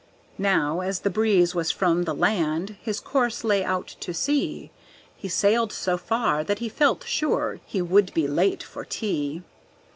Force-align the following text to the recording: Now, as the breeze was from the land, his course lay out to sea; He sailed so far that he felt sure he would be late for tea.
Now, 0.39 0.79
as 0.79 1.01
the 1.01 1.11
breeze 1.11 1.53
was 1.53 1.69
from 1.69 2.05
the 2.05 2.15
land, 2.15 2.75
his 2.81 2.99
course 2.99 3.43
lay 3.43 3.63
out 3.63 3.85
to 3.99 4.15
sea; 4.15 4.71
He 5.15 5.29
sailed 5.29 5.71
so 5.71 5.95
far 5.95 6.43
that 6.43 6.57
he 6.57 6.69
felt 6.69 7.03
sure 7.03 7.59
he 7.67 7.83
would 7.83 8.11
be 8.15 8.27
late 8.27 8.63
for 8.63 8.83
tea. 8.83 9.43